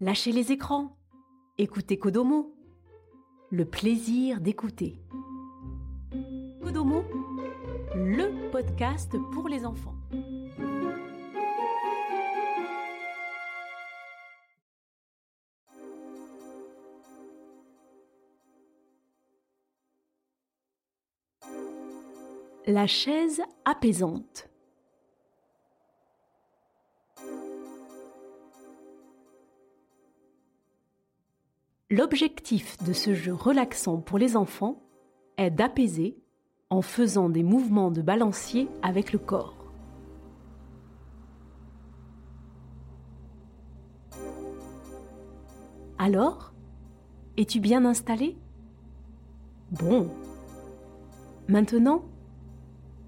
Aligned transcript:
Lâchez 0.00 0.30
les 0.30 0.52
écrans. 0.52 0.96
Écoutez 1.58 1.98
Kodomo. 1.98 2.54
Le 3.50 3.64
plaisir 3.64 4.40
d'écouter. 4.40 5.02
Kodomo, 6.62 7.02
le 7.96 8.48
podcast 8.52 9.16
pour 9.32 9.48
les 9.48 9.66
enfants. 9.66 9.96
La 22.68 22.86
chaise 22.86 23.42
apaisante. 23.64 24.47
L'objectif 31.90 32.76
de 32.84 32.92
ce 32.92 33.14
jeu 33.14 33.32
relaxant 33.32 33.96
pour 33.96 34.18
les 34.18 34.36
enfants 34.36 34.82
est 35.38 35.50
d'apaiser 35.50 36.18
en 36.68 36.82
faisant 36.82 37.30
des 37.30 37.42
mouvements 37.42 37.90
de 37.90 38.02
balancier 38.02 38.68
avec 38.82 39.10
le 39.10 39.18
corps. 39.18 39.56
Alors, 45.96 46.52
es-tu 47.38 47.58
bien 47.58 47.86
installé? 47.86 48.36
Bon. 49.70 50.10
Maintenant, 51.48 52.04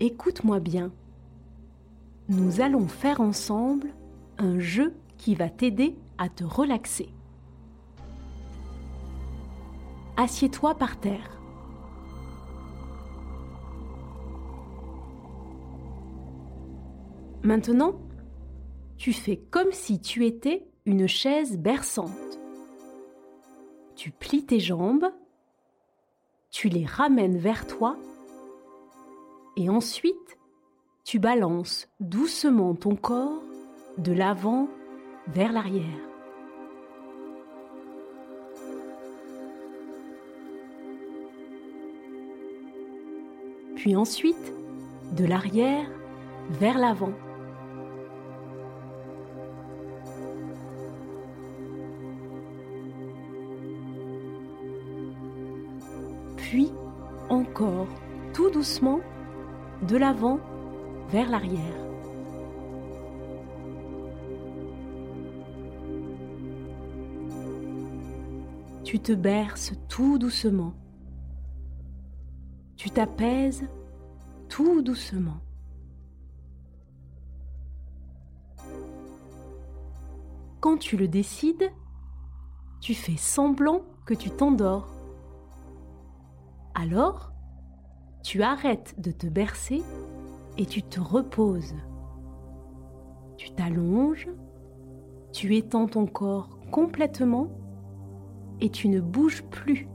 écoute-moi 0.00 0.58
bien. 0.58 0.90
Nous 2.30 2.62
allons 2.62 2.88
faire 2.88 3.20
ensemble 3.20 3.90
un 4.38 4.58
jeu 4.58 4.94
qui 5.18 5.34
va 5.34 5.50
t'aider 5.50 5.98
à 6.16 6.30
te 6.30 6.44
relaxer. 6.44 7.10
Assieds-toi 10.20 10.74
par 10.74 11.00
terre. 11.00 11.40
Maintenant, 17.42 17.94
tu 18.98 19.14
fais 19.14 19.38
comme 19.38 19.72
si 19.72 19.98
tu 19.98 20.26
étais 20.26 20.68
une 20.84 21.06
chaise 21.06 21.56
berçante. 21.56 22.38
Tu 23.96 24.10
plies 24.10 24.44
tes 24.44 24.60
jambes, 24.60 25.10
tu 26.50 26.68
les 26.68 26.84
ramènes 26.84 27.38
vers 27.38 27.66
toi 27.66 27.96
et 29.56 29.70
ensuite 29.70 30.38
tu 31.02 31.18
balances 31.18 31.88
doucement 31.98 32.74
ton 32.74 32.94
corps 32.94 33.42
de 33.96 34.12
l'avant 34.12 34.68
vers 35.28 35.52
l'arrière. 35.52 36.09
Puis 43.80 43.96
ensuite 43.96 44.52
de 45.16 45.24
l'arrière 45.24 45.86
vers 46.50 46.76
l'avant. 46.76 47.14
Puis 56.36 56.70
encore 57.30 57.88
tout 58.34 58.50
doucement 58.50 59.00
de 59.88 59.96
l'avant 59.96 60.40
vers 61.08 61.30
l'arrière. 61.30 61.58
Tu 68.84 68.98
te 68.98 69.12
berces 69.12 69.72
tout 69.88 70.18
doucement 70.18 70.74
tu 72.80 72.88
t'apaises 72.88 73.68
tout 74.48 74.80
doucement. 74.80 75.42
Quand 80.60 80.78
tu 80.78 80.96
le 80.96 81.06
décides, 81.06 81.70
tu 82.80 82.94
fais 82.94 83.18
semblant 83.18 83.82
que 84.06 84.14
tu 84.14 84.30
t'endors. 84.30 84.88
Alors, 86.74 87.34
tu 88.22 88.42
arrêtes 88.42 88.98
de 88.98 89.10
te 89.10 89.26
bercer 89.26 89.82
et 90.56 90.64
tu 90.64 90.82
te 90.82 91.00
reposes. 91.00 91.74
Tu 93.36 93.50
t'allonges, 93.50 94.30
tu 95.34 95.54
étends 95.54 95.86
ton 95.86 96.06
corps 96.06 96.58
complètement 96.70 97.48
et 98.58 98.70
tu 98.70 98.88
ne 98.88 99.02
bouges 99.02 99.42
plus. 99.42 99.86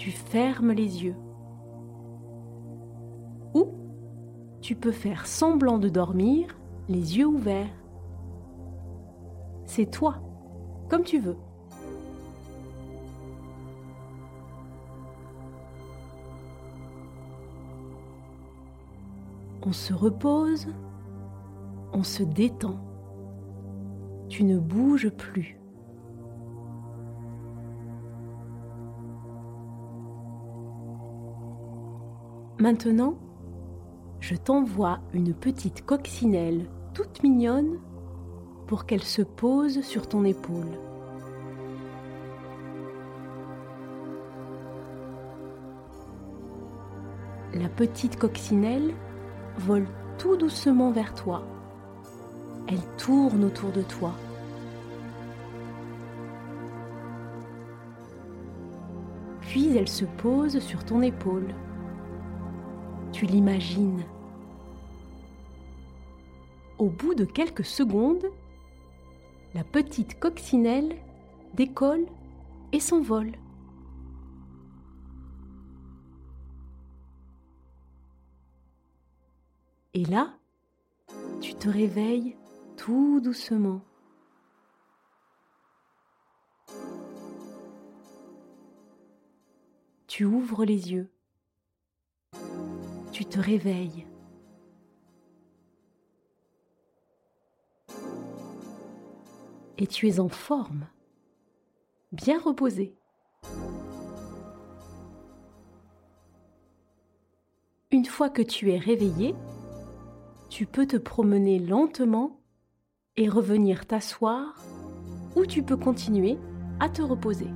Tu 0.00 0.12
fermes 0.12 0.72
les 0.72 1.04
yeux. 1.04 1.16
Ou 3.52 3.68
tu 4.62 4.74
peux 4.74 4.92
faire 4.92 5.26
semblant 5.26 5.76
de 5.76 5.90
dormir, 5.90 6.58
les 6.88 7.18
yeux 7.18 7.26
ouverts. 7.26 7.68
C'est 9.66 9.90
toi, 9.90 10.22
comme 10.88 11.02
tu 11.02 11.18
veux. 11.18 11.36
On 19.66 19.72
se 19.74 19.92
repose, 19.92 20.68
on 21.92 22.04
se 22.04 22.22
détend. 22.22 22.80
Tu 24.30 24.44
ne 24.44 24.58
bouges 24.58 25.10
plus. 25.10 25.59
Maintenant, 32.60 33.14
je 34.20 34.34
t'envoie 34.34 35.00
une 35.14 35.32
petite 35.32 35.86
coccinelle 35.86 36.66
toute 36.92 37.22
mignonne 37.22 37.78
pour 38.66 38.84
qu'elle 38.84 39.02
se 39.02 39.22
pose 39.22 39.80
sur 39.80 40.06
ton 40.06 40.24
épaule. 40.24 40.78
La 47.54 47.70
petite 47.70 48.18
coccinelle 48.18 48.92
vole 49.56 49.86
tout 50.18 50.36
doucement 50.36 50.90
vers 50.90 51.14
toi. 51.14 51.42
Elle 52.68 52.84
tourne 52.98 53.42
autour 53.42 53.72
de 53.72 53.80
toi. 53.80 54.12
Puis 59.40 59.74
elle 59.78 59.88
se 59.88 60.04
pose 60.04 60.58
sur 60.58 60.84
ton 60.84 61.00
épaule 61.00 61.54
tu 63.20 63.26
l'imagines. 63.26 64.02
Au 66.78 66.88
bout 66.88 67.14
de 67.14 67.26
quelques 67.26 67.66
secondes, 67.66 68.24
la 69.52 69.62
petite 69.62 70.18
coccinelle 70.18 70.96
décolle 71.52 72.06
et 72.72 72.80
s'envole. 72.80 73.32
Et 79.92 80.06
là, 80.06 80.32
tu 81.42 81.52
te 81.54 81.68
réveilles 81.68 82.38
tout 82.78 83.20
doucement. 83.20 83.82
Tu 90.06 90.24
ouvres 90.24 90.64
les 90.64 90.92
yeux 90.92 91.10
tu 93.20 93.26
te 93.26 93.38
réveilles. 93.38 94.06
Et 99.76 99.86
tu 99.86 100.08
es 100.08 100.20
en 100.20 100.30
forme, 100.30 100.86
bien 102.12 102.40
reposé. 102.40 102.96
Une 107.90 108.06
fois 108.06 108.30
que 108.30 108.40
tu 108.40 108.72
es 108.72 108.78
réveillé, 108.78 109.34
tu 110.48 110.64
peux 110.64 110.86
te 110.86 110.96
promener 110.96 111.58
lentement 111.58 112.40
et 113.18 113.28
revenir 113.28 113.86
t'asseoir 113.86 114.54
ou 115.36 115.44
tu 115.44 115.62
peux 115.62 115.76
continuer 115.76 116.38
à 116.78 116.88
te 116.88 117.02
reposer. 117.02 117.48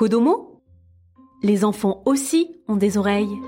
Kodomo? 0.00 0.62
Les 1.42 1.62
enfants 1.62 2.02
aussi 2.06 2.62
ont 2.68 2.76
des 2.76 2.96
oreilles. 2.96 3.38